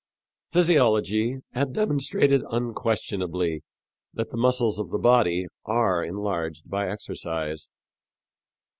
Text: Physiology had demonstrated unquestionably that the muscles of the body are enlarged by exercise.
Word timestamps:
Physiology 0.51 1.41
had 1.51 1.73
demonstrated 1.73 2.41
unquestionably 2.49 3.61
that 4.11 4.31
the 4.31 4.35
muscles 4.35 4.79
of 4.79 4.89
the 4.89 4.97
body 4.97 5.45
are 5.67 6.03
enlarged 6.03 6.67
by 6.67 6.89
exercise. 6.89 7.67